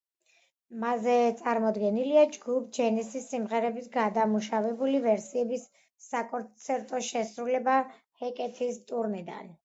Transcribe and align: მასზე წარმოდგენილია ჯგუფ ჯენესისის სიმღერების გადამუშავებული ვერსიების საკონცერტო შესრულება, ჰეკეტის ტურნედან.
მასზე 0.83 1.15
წარმოდგენილია 1.39 2.21
ჯგუფ 2.37 2.71
ჯენესისის 2.77 3.27
სიმღერების 3.33 3.89
გადამუშავებული 3.95 5.01
ვერსიების 5.03 5.67
საკონცერტო 6.05 7.03
შესრულება, 7.09 7.77
ჰეკეტის 8.23 8.81
ტურნედან. 8.93 9.53